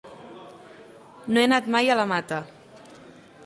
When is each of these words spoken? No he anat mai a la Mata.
No 1.35 1.43
he 1.43 1.49
anat 1.49 1.69
mai 1.77 1.93
a 1.97 2.01
la 2.03 2.09
Mata. 2.15 2.43